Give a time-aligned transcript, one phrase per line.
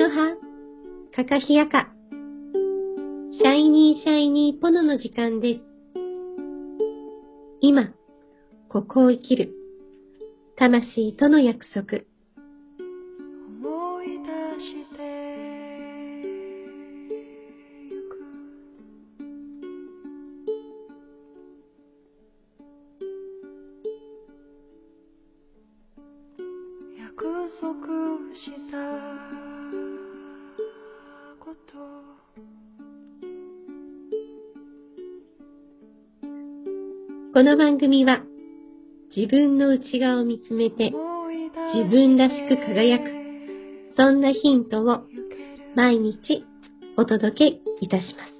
[0.00, 0.34] アロハ、
[1.14, 1.92] カカヒヤカ、
[3.38, 5.64] シャイニーシャイニーポノの時間です。
[7.60, 7.92] 今、
[8.70, 9.52] ここを生きる、
[10.56, 12.09] 魂との約束。
[37.40, 38.20] この番組は、
[39.16, 40.92] 自分の内側を見つめて、
[41.74, 43.04] 自分らしく輝く、
[43.96, 45.04] そんなヒントを
[45.74, 46.44] 毎日
[46.98, 48.34] お届けいたします。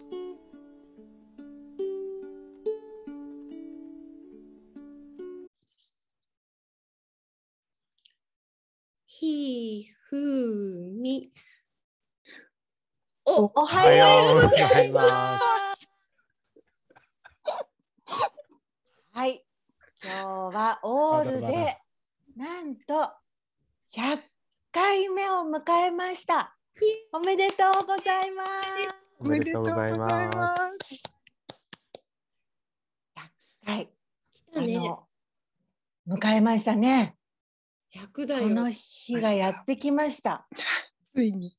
[9.07, 10.17] ひふ
[11.01, 11.33] み。
[13.25, 15.51] お、おはようございます。
[19.21, 19.45] はい、
[20.03, 21.79] 今日はオールあららで
[22.37, 22.95] なんと
[23.95, 24.19] 100
[24.73, 26.57] 回目を迎えました。
[27.13, 28.51] おめでとうございます。
[29.19, 31.03] おめでとうございます。
[33.67, 33.87] はい、
[34.33, 34.77] 来たね。
[34.79, 37.17] あの迎えましたね。
[37.95, 38.45] 100だよ。
[38.45, 40.49] この日がやってきました。
[41.15, 41.55] ついに。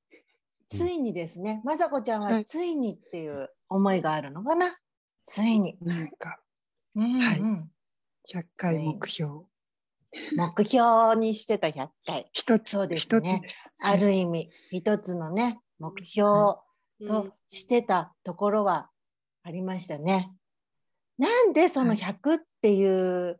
[0.67, 4.75] ついにですね、まさこちゃんははいついにっていう思いがあるのかな？
[5.23, 5.77] ついに。
[5.81, 6.39] なんか
[6.95, 7.69] うんはいうん
[8.27, 9.43] 100回目標。
[10.37, 12.29] 目標にしてた100回。
[12.33, 13.41] 一つ、そうです一ね。
[13.79, 16.29] ある意味、一つのね、目標
[16.99, 18.89] うんとしてたところは
[19.43, 20.31] ありましたね。
[21.17, 23.39] なんでそのはい100っていう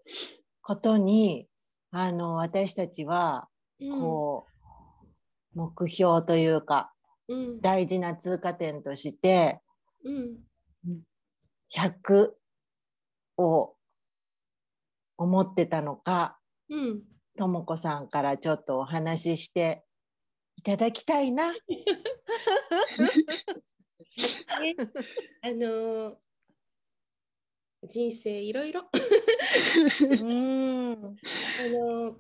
[0.62, 1.48] ことに、
[1.92, 3.48] あの、私たちは、
[3.92, 4.48] こ
[5.54, 6.94] う、目標というか、
[7.28, 9.60] うん、大事な通過点として、
[10.04, 10.38] うん、
[11.74, 12.32] 100
[13.38, 13.76] を
[15.18, 16.41] 思ってたのか、うん。
[17.38, 19.84] ともこさんからちょっとお話しして
[20.58, 21.52] いただきたいな。
[24.62, 24.76] ね、
[25.42, 26.18] あのー
[27.90, 28.82] 人生いろいろ。
[28.82, 28.88] あ
[30.10, 30.92] うん。
[31.72, 32.16] のー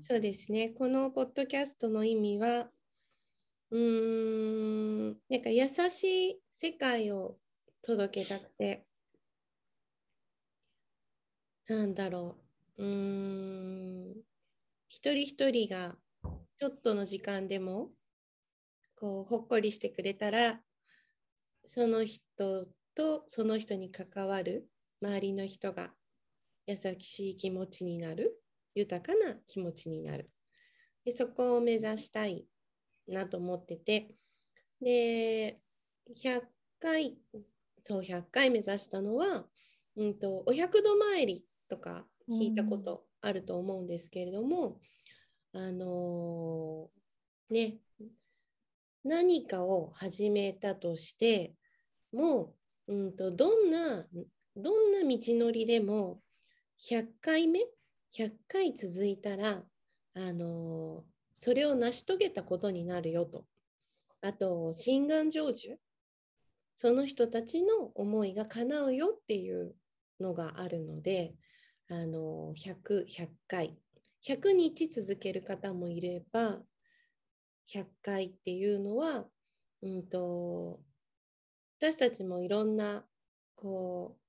[0.00, 0.68] そうですね。
[0.70, 2.70] このポッドキャストの意味は、
[3.70, 7.38] うーん、なんか優しい世界を
[7.82, 8.86] 届けたくて、
[11.68, 12.45] なんだろう、
[12.78, 14.14] うん、
[14.88, 15.96] 一人一人が
[16.58, 17.90] ちょっとの時間でも、
[18.96, 20.60] こう、ほっこりしてくれたら、
[21.66, 24.68] その人とその人に関わる
[25.02, 25.92] 周りの人が
[26.66, 28.40] 優しい気持ちになる。
[28.74, 30.30] 豊かな気持ちになる。
[31.04, 32.46] でそこを目指したい
[33.08, 34.14] なと思ってて、
[34.80, 35.60] で、
[36.14, 36.42] 100
[36.78, 37.16] 回、
[37.80, 39.46] そう、100回目指したのは、
[39.96, 44.80] うんと、お百度参りとか聞いたことあると思うんですけれども、
[45.52, 47.78] あのーね、
[49.04, 51.54] 何かを始めたとして
[52.12, 52.54] も、
[52.88, 54.06] うんと、どんな、
[54.56, 56.20] どんな道のりでも
[56.90, 57.60] 100回目
[58.12, 59.62] 100回続いたら、
[60.14, 63.44] あのーそれを成し遂げたことになるよと。
[64.22, 65.76] あと、心願成就。
[66.74, 69.74] その人たちの思いが叶うよっていう
[70.18, 71.34] のがあるので、
[71.88, 73.78] あの100、100回。
[74.26, 76.60] 100日続ける方もいれば、
[77.72, 79.26] 100回っていうのは、
[79.82, 80.80] うんと、
[81.80, 83.04] 私たちもいろんな、
[83.54, 84.26] こう、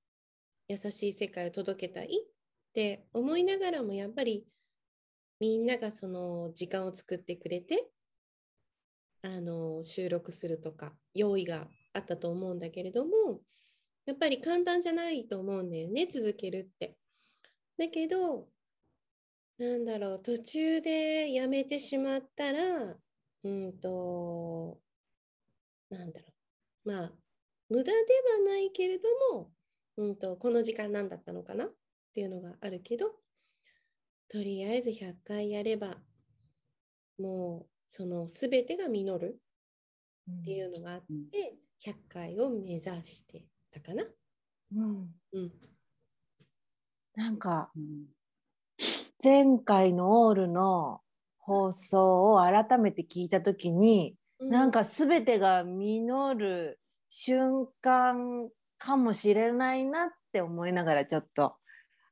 [0.68, 4.46] 優しい世界を届けたいって思いながらもやっぱり
[5.40, 7.88] みんながその時間を作ってくれて
[9.22, 13.40] あの収録するとか用意があったと思うんだけれども
[14.04, 16.96] やっぱり簡単じゃないと思うんだよね続けるって。
[17.78, 18.48] だけど
[19.58, 22.96] なんだろう途中でやめてしまったら
[23.44, 24.80] うんと
[25.90, 26.26] なんだろ
[26.84, 26.88] う。
[26.88, 27.12] まあ
[27.68, 29.52] 無駄ではないけれども
[29.96, 31.66] うんとこの時間何だったのかな？
[31.66, 31.74] っ
[32.14, 33.06] ていうのがあるけど
[34.28, 35.96] とりあえず100回やれば
[37.18, 39.40] もうその全てが実る
[40.30, 41.00] っていうのがあっ
[41.32, 44.04] て、100回を目指してたかな。
[44.74, 45.08] うん。
[45.32, 45.52] うん、
[47.18, 48.06] なんかうん。
[49.22, 51.00] 前回のオールの
[51.40, 56.78] 放送を改めて聞いた時に、なんか全てが実る
[57.10, 58.48] 瞬間
[58.78, 61.56] かもしれないなって思いながらちょっと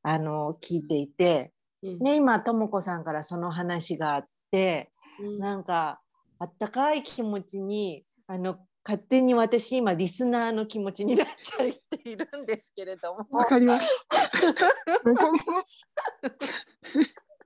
[0.02, 1.52] あの聞いていて、
[1.84, 5.38] うん、ね、今ともこさんからその話があってうん。
[5.38, 6.00] なんか
[6.40, 14.06] あったかい気持ちにあの勝手に私今リスナーの気持ちになっちゃっているんですけれどもわかります。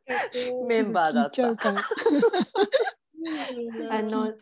[0.69, 1.49] メンバーだった。
[3.91, 4.35] あの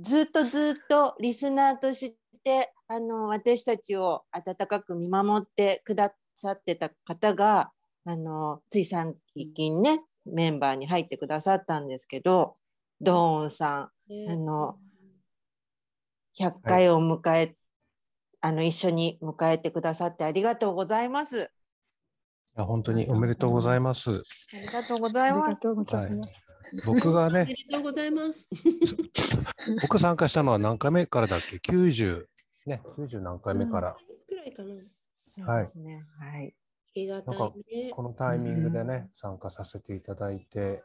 [0.00, 7.70] ずっとずっとリスナーとしてあの私たちを温かく見守ってくださってた方が
[8.06, 9.14] あのつい最
[9.54, 12.56] 近ねメンバーに入ってくださったんですけど
[13.00, 14.78] ドーンさんあの
[16.38, 17.56] 100回を迎え、
[18.40, 21.50] あの一緒に迎えてくださってありがとうございます。
[22.56, 24.10] いや本当におめでとうございます。
[24.10, 24.14] あ
[24.60, 25.50] りがとうござありいます。
[25.54, 26.46] がとうございます。
[26.86, 28.48] 僕がね、おめでとうございます。
[29.82, 32.26] 僕参加したのは何回目からだっけ ?90、
[32.66, 33.96] ね、90何回目から。
[34.28, 34.74] くらいかな。
[35.12, 36.04] そうですね。
[36.18, 36.54] はい。
[36.56, 37.90] ありがたなんかいね。
[37.90, 40.82] このタイミングでうね、参加させていただいて、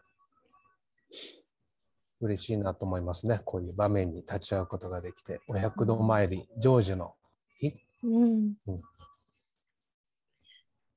[2.21, 3.39] 嬉しいなと思いますね。
[3.45, 7.15] こういう場面に立ち会うことができて、お百度参り、成就の
[7.59, 7.73] 日。
[8.03, 8.57] うん。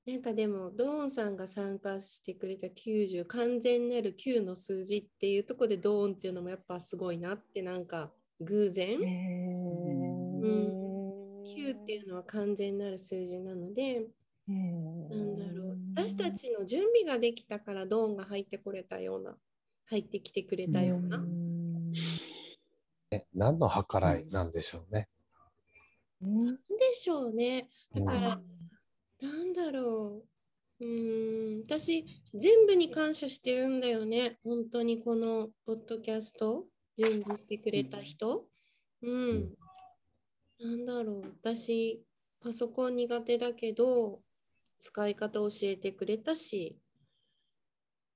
[0.05, 8.99] なんかでも、ドーンさんが参加してくれた90、完全なる9の数字っていうところでドーンっていうのもやっぱすごいなって、なんか偶然。
[8.99, 9.03] 9
[11.77, 14.09] っていうのは完全なる数字なので、
[14.49, 14.55] な
[15.17, 15.79] んだろう。
[15.95, 19.37] 私たちの準備ができたからドーンが入ってこれたような、
[19.87, 21.19] 入ってきてくれたような。
[23.11, 25.09] ね何の計らいなんでしょうね。
[26.21, 26.61] なんで
[26.95, 27.69] しょうね。
[27.95, 28.41] だから、
[29.21, 30.25] なんだろ
[30.81, 30.85] う。
[30.85, 34.39] うーん、私、全部に感謝してるんだよね。
[34.45, 36.65] 本当にこのポッドキャスト、
[36.97, 38.47] 準備してくれた人。
[39.03, 39.55] うん。
[40.61, 41.35] なんだろう。
[41.43, 42.05] 私、
[42.41, 44.21] パソコン苦手だけど、
[44.79, 46.77] 使い方教えてくれたし、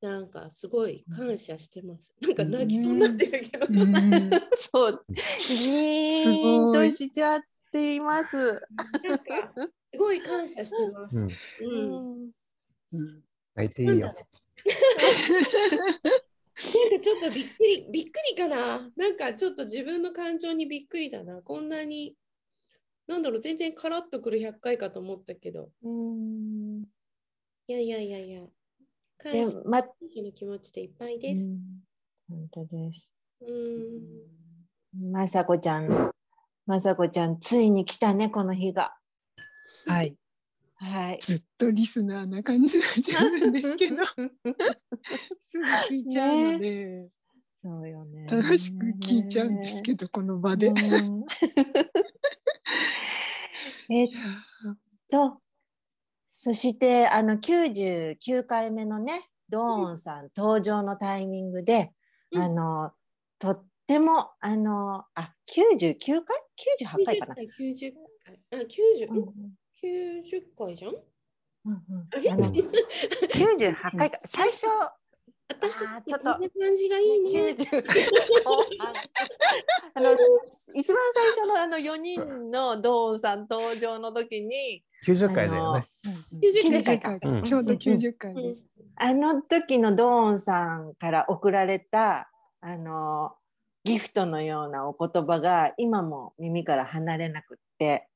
[0.00, 2.14] なんかすごい感謝してます。
[2.20, 3.66] なんか泣きそうになってるけど。
[3.68, 5.04] うん そう。
[5.08, 8.36] じーんとしちゃっています。
[8.36, 9.52] なんか
[9.92, 11.16] すごい感謝してます。
[12.92, 13.22] うん、
[13.54, 13.94] 泣いていいよ。
[13.98, 14.20] なんか
[17.02, 18.90] ちょっとびっくり、びっくりかな。
[18.96, 21.42] なんかちょっと自分の感情にびっくりだな。
[21.42, 22.16] こんなに、
[23.06, 25.70] なんだろう、全然カラッとくる100回かと思ったけど。
[25.82, 26.82] うん
[27.68, 28.42] いやいやいやいや。
[29.18, 29.58] 感で謝
[30.22, 31.48] の気持ちでいっぱいです。
[32.28, 33.12] 本当です。
[33.40, 33.44] う
[35.06, 35.12] ん。
[35.12, 36.12] まさこちゃん、
[36.66, 38.96] まさこちゃん、ついに来たね、この日が。
[39.86, 40.16] はい。
[40.76, 41.18] はい。
[41.20, 47.08] ずっとリスナーな感じになっちゃうんですけど、すぐ聞いちゃうので、
[47.62, 48.26] そうよね。
[48.26, 50.68] 楽しく聞いちゃうんですけど、この場で。
[50.68, 50.76] うん
[53.88, 54.08] えっ
[55.08, 55.40] と、
[56.38, 61.92] そしてあの99回目のね、ドーンさん登場のタイミングで、
[62.30, 62.42] うん。
[62.42, 62.90] あの
[63.38, 66.36] とってもあのあ99回
[66.84, 67.92] ?98 回かな？90
[68.22, 68.38] 回。
[68.52, 69.32] あ、90、うんん、
[69.82, 70.92] 90回じゃん？
[70.92, 72.08] うんうん。
[72.14, 72.30] あれ？
[72.30, 74.18] あの98回か。
[74.28, 74.66] 最初
[75.48, 76.24] 私たちあーちょっと。
[76.24, 77.54] 感じがいいね。
[77.56, 77.82] 90
[78.44, 78.94] 後半
[79.94, 80.12] あの
[80.74, 85.84] 一番最初のあの4人のドーンさん登場の時に90回だよね。
[86.42, 88.66] 90 90回回うんちょうど90回うんです。
[88.96, 93.36] あの時のドーンさんから送られたあの
[93.84, 98.08] ギフトのようなお言葉が今も耳から離れなくって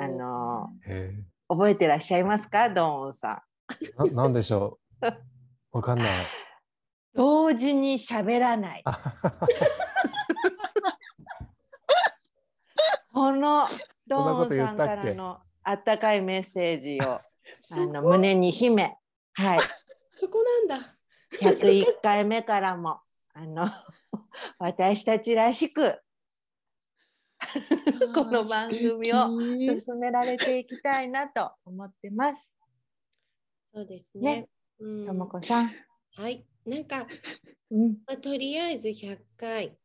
[0.00, 1.14] あのへ
[1.48, 2.68] 覚えてらっしゃいますか？
[2.70, 3.42] ドーンさん。
[3.84, 5.06] えななんでしょう？
[5.72, 6.08] わかんない。
[7.14, 8.82] 同時に喋らない。
[13.12, 13.66] この
[14.08, 15.38] ドーンさんからの
[15.74, 17.20] あったかいメッセージを
[17.60, 18.96] そあのこ胸に秘め、
[19.32, 19.58] はい、
[20.14, 20.96] そこなんだ。
[21.32, 23.00] 101回目からも
[23.34, 23.66] あの
[24.58, 26.00] 私たちらしく
[28.14, 32.52] この番組をを進められていきたいなと思ってます。
[33.74, 34.48] そうですねね。
[34.78, 35.70] うんともこさん。
[36.12, 36.46] はい。
[36.64, 37.06] なんか、
[37.70, 39.76] うんまあ、とりあえず100回、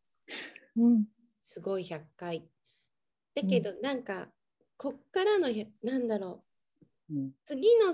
[0.77, 1.05] うん
[1.41, 2.47] すごい100回。
[3.33, 4.29] だけど、なんか、
[4.81, 6.41] こっからの100、なんだろ
[7.11, 7.93] う、次の、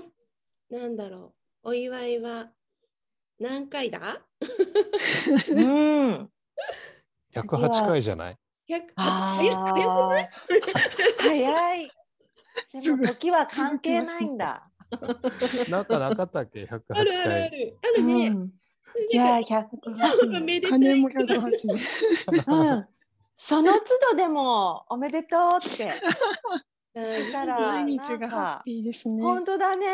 [0.70, 2.46] なんだろう、お祝いは
[3.40, 4.22] 何回だ？
[5.50, 6.30] うん、
[7.34, 8.38] 108回じゃない
[8.70, 9.52] ?100 あ早い？
[9.52, 10.28] ー
[11.18, 11.90] 早い。
[12.72, 14.70] ですもぐ時は関係ないんだ。
[15.68, 17.50] なんかなかったっけ ?108 あるあるあ回。
[17.50, 17.78] る。
[17.82, 18.28] あるね。
[18.28, 18.52] うん
[19.10, 22.24] じゃあ100、めでたい金も108です。
[22.48, 22.86] うん、
[23.34, 23.80] その都
[24.12, 26.00] 度でもおめでとうって。
[26.96, 29.20] はいしたら毎日がハッピーですね。
[29.22, 29.86] 本当だね。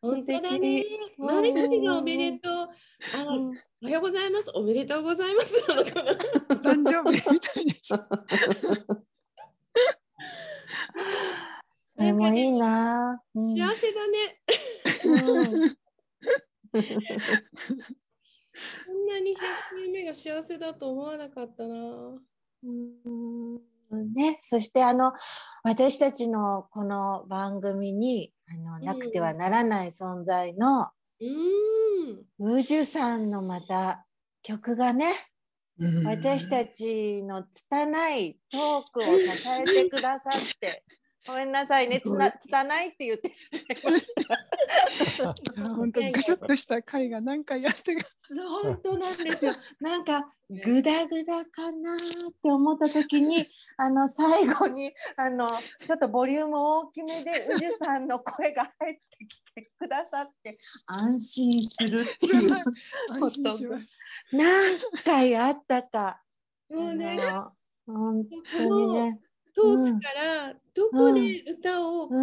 [0.00, 0.86] 本当だね。
[1.18, 2.52] 毎日がおめでとう。
[2.62, 2.68] あ
[3.24, 4.52] うんおはようございます。
[4.54, 5.58] おめでとうございます。
[5.66, 7.88] 誕生日みたいです。
[11.96, 13.20] それもいいな。
[13.34, 14.42] うん幸せだね。
[15.06, 15.76] うん
[18.86, 19.40] こんなに100
[19.74, 21.74] 回目が幸せだと思わなかったな。
[22.62, 23.60] うん
[23.96, 25.12] ね、そしてあの
[25.62, 30.88] 私たちのこの番組にあのなくてはならない存在の
[31.20, 32.56] うーん。
[32.56, 34.06] 宇宙さんのまた
[34.42, 35.12] 曲がね
[36.04, 40.84] 私たちの拙いトークを支えてくださって
[41.30, 44.14] ごめんなさいねつな拙いって言ってしまいまし
[45.56, 45.74] た。
[45.74, 48.02] 本当にガシャッとした回が何回やってが
[48.62, 49.52] 本当なんですよ。
[49.80, 51.98] なんかグダグダかなっ
[52.42, 53.46] て思った時に
[53.76, 62.52] あの最後にあのちょっとボリューム大きめで宇治さんの声が入ってきてくださって安心するっていう
[63.10, 63.98] 安心します。
[64.32, 66.20] 何回あったか。
[66.68, 67.18] もうね、
[67.86, 69.20] 本当にね。
[69.54, 72.18] トークからどこで歌をこう、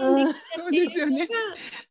[0.00, 0.28] うん。
[0.28, 1.26] できたっていうのが、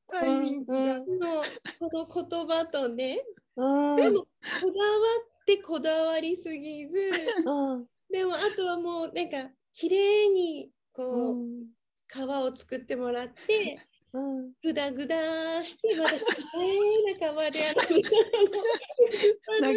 [0.08, 1.00] タイミングが。
[1.00, 1.44] この
[1.80, 3.24] この言葉とね、
[3.56, 3.96] うん。
[3.96, 4.28] でもこ
[4.62, 4.98] だわ
[5.42, 6.98] ってこだわりすぎず、
[7.46, 7.86] うん。
[8.12, 9.30] でもあとはもうなん。
[9.30, 11.68] か綺麗にこう、うん。
[12.10, 16.26] 皮を作ってもらって、うんぐだぐだして、また綺
[16.58, 17.60] 麗な皮で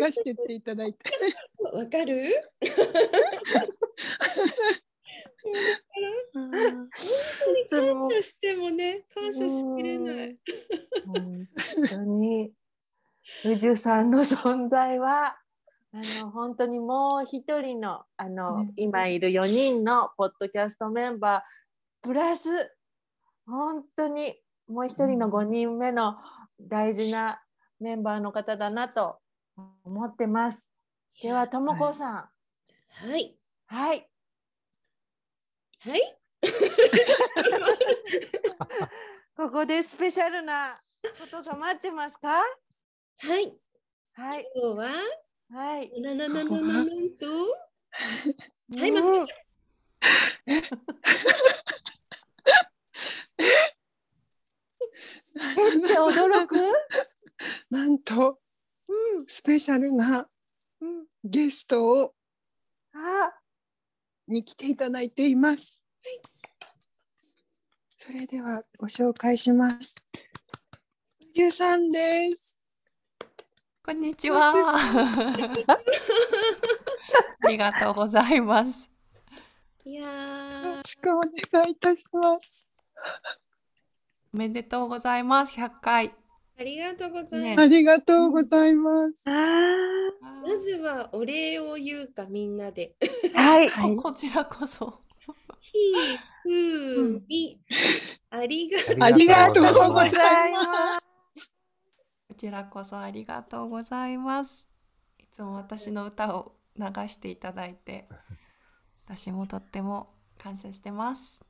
[0.07, 0.99] 流してっていただいて。
[1.73, 2.25] わかる？
[2.27, 2.33] い
[7.67, 10.37] つも感謝してもね、感謝しきれない。
[11.07, 11.47] 本
[11.89, 12.53] 当に
[13.45, 15.37] 宇宙さんの存在は
[15.93, 21.43] あの本当にもう一人のあの、ね今いる4人のポッドキャストメンバー
[22.07, 22.49] プラス
[23.50, 24.37] 本当に
[24.69, 26.19] もう一人の5人目の
[26.61, 27.42] 大事な
[27.80, 29.19] メンバーの方だなと
[29.85, 30.73] 思ってます。
[31.21, 32.30] ではともこさんは
[33.16, 33.37] い。
[33.66, 34.09] はい
[35.80, 36.16] はい。
[39.37, 40.76] ここでスペシャルな
[41.19, 42.28] ことが待ってますか？
[42.28, 42.45] は
[43.40, 43.61] い。
[44.12, 44.90] はい今日は、
[45.50, 46.00] はい。
[46.00, 46.88] ななななななん
[47.19, 47.26] と、
[48.76, 49.33] はい、まうんす。
[53.41, 53.45] え
[55.79, 56.57] って驚く？
[57.71, 58.39] なんと
[58.89, 60.29] うんスペシャルな
[60.81, 62.15] うんゲストを
[62.95, 63.33] あ
[64.27, 65.83] に来ていただいています。
[67.97, 69.95] それではご紹介します。
[71.21, 72.59] 宇宙さんです。
[73.85, 74.53] こんにちは。
[77.43, 78.89] ありがとうございます。
[79.85, 82.69] いやよーろしくお願いいたします。
[84.33, 85.52] おめでとうございます。
[85.54, 86.14] 100回。
[86.59, 87.64] ありがとうございねます。
[87.64, 89.14] ありがとうございます。
[89.25, 89.30] あ
[90.42, 92.95] まずはお礼を言うか、みんなで。
[93.35, 95.00] はい はいこちらこそ。
[95.61, 95.73] ひ、
[96.42, 97.61] ふ、み、
[98.30, 98.97] ありがとう。
[99.00, 101.00] ありがとうございま
[101.35, 101.52] す。
[102.28, 104.69] こちらこそありがとうございます。
[105.19, 108.09] いつも私の歌を流していただいて、
[109.07, 111.45] 私もとっても感謝してます。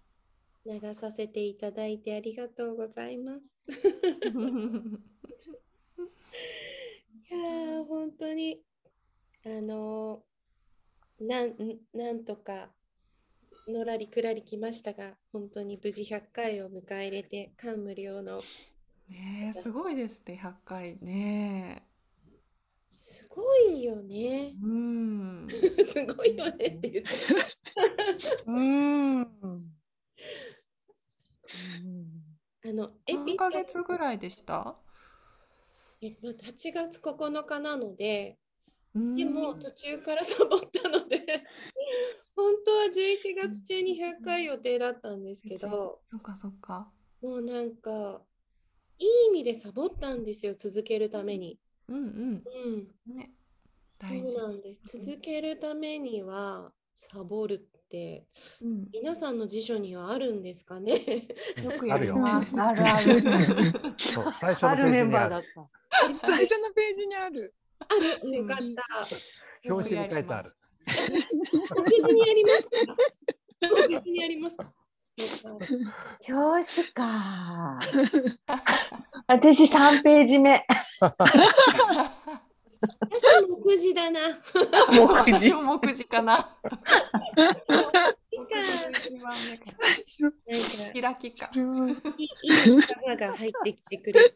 [0.67, 3.40] 流させていただいてありがとうございます。
[7.31, 8.62] いやー、本当に、
[9.45, 10.31] あのー
[11.21, 11.55] なん、
[11.93, 12.71] なんとか、
[13.69, 18.40] のらりくらり来ましたが、本当に無事100回を迎え入れて、感無量の、
[19.09, 21.87] ねえ、すごいですね、100回ね。
[22.88, 24.55] すごいよね。
[24.62, 25.49] うん。
[25.85, 27.11] すごいよねって言って。
[28.47, 29.80] うん。
[32.64, 34.76] あの、エ何ヶ月ぐらいでした？
[36.02, 38.38] えまあ8月9日なので、
[38.95, 41.19] うんでも途中からサボったので、
[42.37, 46.90] 本当は11月中に100回予定だったんですけど、そっかそっか。
[47.21, 48.25] もうなんか、
[48.99, 51.59] いい意味でサボったんですよ、続けるために。
[51.88, 52.88] うんうん、うん。
[53.14, 53.33] ね。
[53.92, 54.99] そうなんです。
[55.00, 57.70] 続けるためには、サボる
[58.63, 58.87] うん。
[58.93, 60.95] 皆さんの辞書にはあるんですかね？
[61.63, 62.61] よくやりあるよます。
[62.61, 63.05] あるある。
[63.99, 65.43] そう最初のあるページにあるメンバーだっ。
[65.43, 65.47] た。
[66.29, 67.55] 最初のページにある。
[67.89, 68.63] あるよかった。
[69.73, 70.55] 表紙に書いてある。
[70.87, 70.95] 別
[72.15, 72.97] にやりますか？
[73.89, 74.57] 別にやります
[76.29, 77.79] 表紙か。
[79.27, 80.65] 私三ページ目。
[82.81, 84.21] 私も目次だな。
[84.91, 85.07] 目
[85.39, 85.51] 次？
[85.51, 86.57] 私も目次かな。
[90.93, 91.51] 開きか。
[91.55, 92.29] いい
[92.77, 94.31] 仲間が入ってきてくれる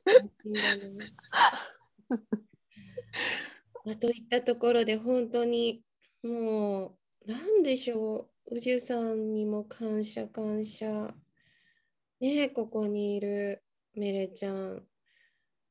[3.86, 5.82] あ、といったところで本当に
[6.22, 6.96] もう
[7.26, 11.14] 何でしょう宇宙さんにも感謝感謝
[12.20, 13.62] ねここにいる
[13.94, 14.82] メレちゃん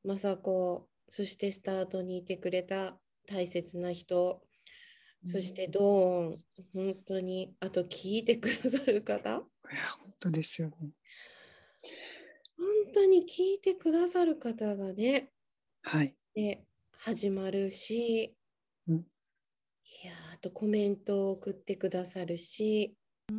[0.06, 4.42] 雅子そしてスタートにいてくれた大切な人。
[5.22, 6.32] そしてドーン
[6.74, 9.30] 本当にあと聞いてくださる方？
[9.30, 9.40] いや
[10.00, 10.74] 本当ですよね。
[12.58, 15.28] 本当に聞いてくださる方がね
[15.84, 16.16] はい。
[16.34, 16.64] で
[16.98, 18.34] 始まるし、
[18.88, 18.96] うん。
[18.96, 19.00] い
[20.04, 22.96] やあとコメントを送ってくださるし、
[23.30, 23.36] うん。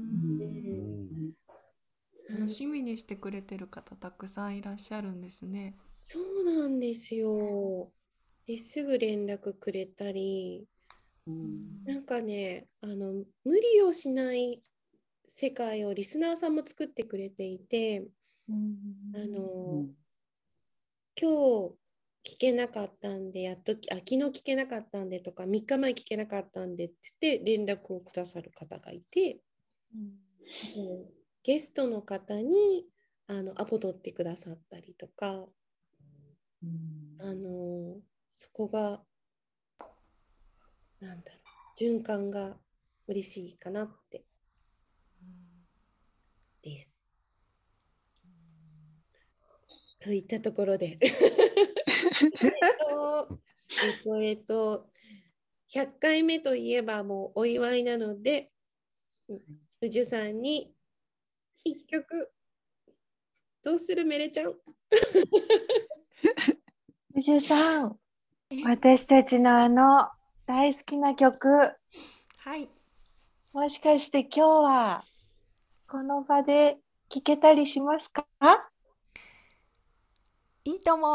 [2.30, 2.40] うん。
[2.40, 5.76] 楽しみにしてくれてる方たくさんいらっしゃるんですね。
[6.08, 7.92] そうなんですよ。
[8.46, 10.68] ですぐ連絡くれたり
[11.26, 11.84] うん。
[11.84, 14.62] なんかねあの無理をしない
[15.26, 18.06] 世界をリスナーさんも作ってくれていて
[18.48, 18.52] あ
[19.18, 19.88] の、
[21.20, 21.72] 今
[22.24, 29.40] 日聞けなかったんでやっときあ昨日聞けなかったんでとか3日前聞けなかったんでって連絡をくださる方がいて、
[29.96, 31.06] うん。
[31.42, 32.86] ゲストの方に
[33.26, 35.46] あのアポ取ってくださったりとかうん
[37.20, 37.98] あの
[38.34, 39.04] そこが
[41.00, 42.58] なんだろう循環が
[43.08, 44.24] 嬉しいかなって。
[46.62, 47.08] です。
[50.00, 50.98] といったところで。
[51.02, 51.12] えっ
[54.04, 54.88] とえっと
[55.74, 58.52] 100回目といえばもうお祝いなので
[59.82, 60.74] 宇宙さんに
[61.64, 62.32] 一曲
[63.64, 64.54] どうするメレちゃん？
[67.18, 67.98] 宇宙さん、
[68.66, 70.10] 私たちのあの
[70.46, 72.68] 大好きな曲、はい。
[73.54, 75.04] もしかして今日は
[75.88, 76.76] この場で
[77.08, 78.26] 聴けたりしますか？
[80.66, 81.14] いいとも。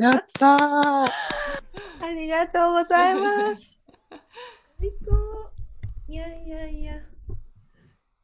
[0.00, 1.06] やったー。
[1.06, 1.06] あ
[2.16, 3.78] りがとうございます。
[4.80, 5.52] 最高
[6.08, 6.94] いやいやいや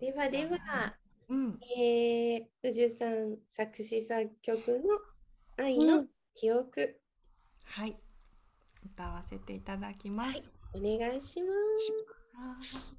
[0.01, 0.95] ではでは、
[1.31, 1.59] うん。
[1.79, 6.99] えー、宇宙さん作詞作曲の愛の記憶、
[7.65, 7.97] はい。
[8.85, 10.53] 歌わせていただきます。
[10.75, 12.99] お願いします。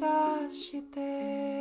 [0.00, 0.06] 出
[0.50, 1.59] して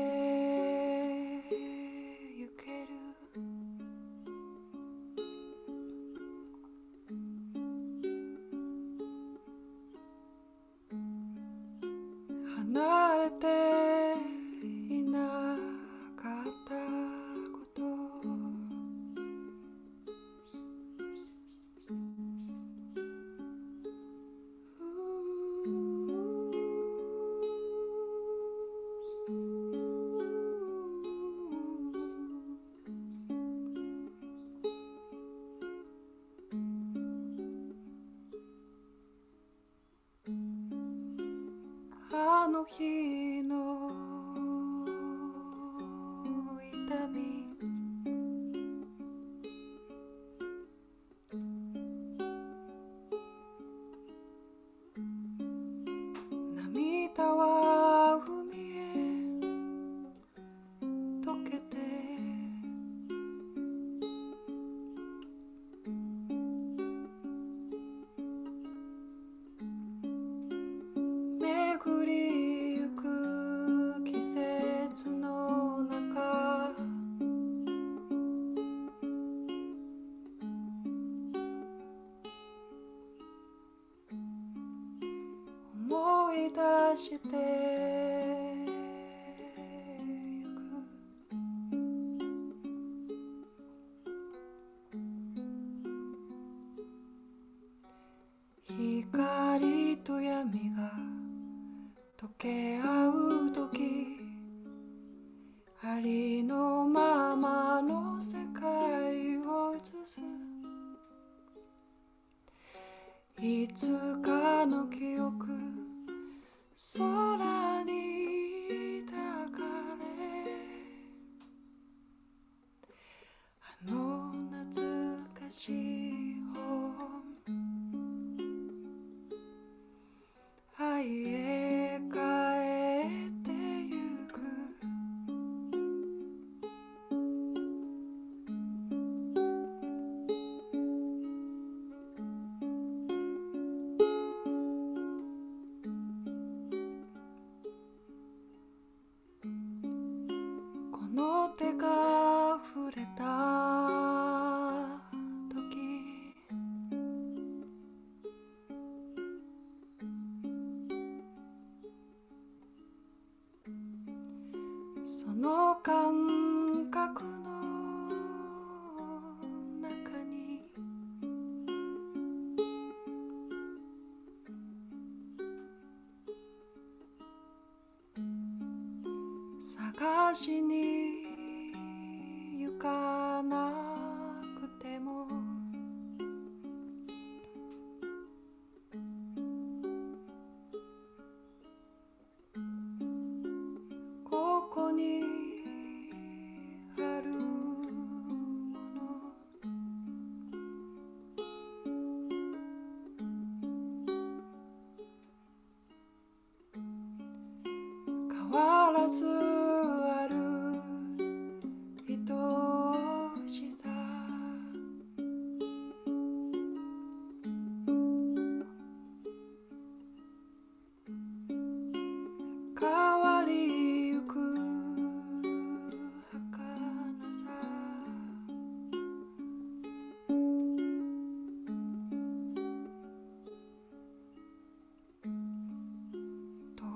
[42.71, 43.18] あ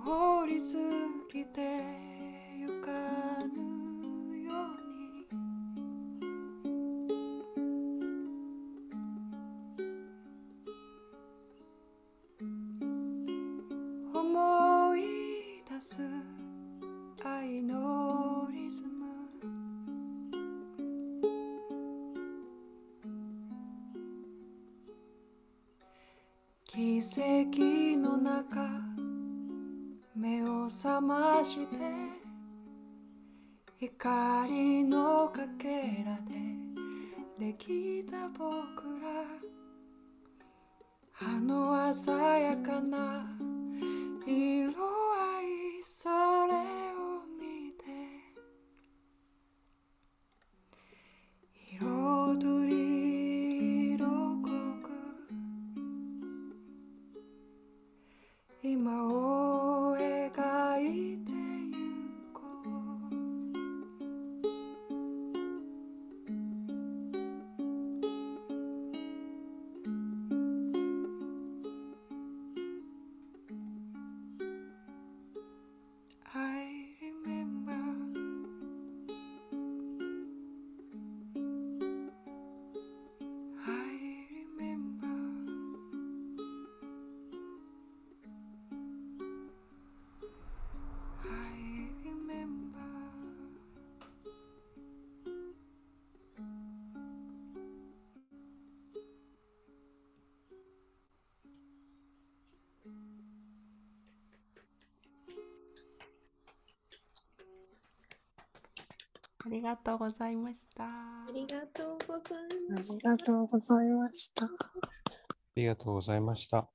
[0.04, 0.10] 通
[0.46, 1.62] り過ぎて
[2.60, 2.92] ゆか
[3.56, 3.73] ぬ
[34.04, 34.73] 光
[109.46, 110.84] ありがとうございました。
[110.84, 112.40] ありがとうござい
[112.72, 112.94] あます。
[112.94, 114.46] りがとうございました。
[114.46, 114.50] あ
[115.56, 116.70] りがとうございました。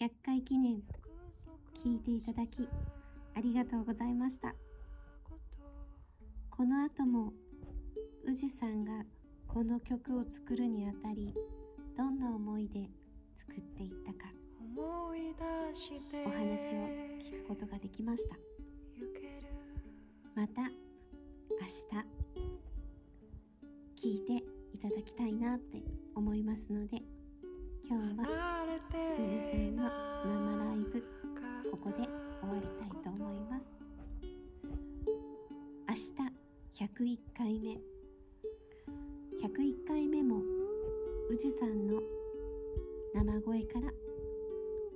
[0.00, 0.82] 100回記念
[1.74, 2.68] 聞いていただき
[3.36, 4.54] ありがとうございました
[6.50, 7.32] この後も
[8.24, 9.04] 宇治さんが
[9.46, 11.32] この曲を作るにあたり
[11.96, 12.88] どんな思いで
[13.36, 14.30] 作っていったか
[14.76, 15.32] 思い
[15.72, 16.78] 出してお話を
[17.20, 18.36] 聞くことができました
[20.34, 20.62] また
[21.60, 21.72] 明日
[23.96, 25.82] 聞いていただきたいなって
[26.14, 26.98] 思いますので
[27.88, 28.78] 今日は離れ
[29.16, 29.84] て宇治さんの
[30.24, 31.00] 生ライブ
[31.70, 32.04] こここで
[32.40, 33.70] 終わりたいと思います。
[35.88, 37.78] 明日101回目。
[39.40, 40.40] 101回目も
[41.30, 42.00] 宇治さんの
[43.14, 43.90] 生声から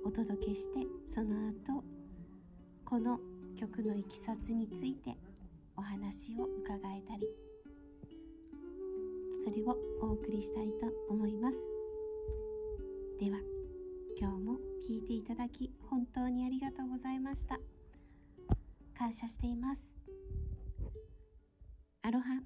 [0.03, 1.83] お届けしてその後
[2.83, 3.19] この
[3.55, 5.15] 曲のいきさつについて
[5.79, 7.25] お話を伺えたり
[9.41, 11.57] それをお送りしたいと思います。
[13.17, 13.39] では
[14.19, 17.57] 今日も聞いていただき本当にありがとうございました。
[18.93, 19.97] 感謝しています。
[22.01, 22.41] アロハ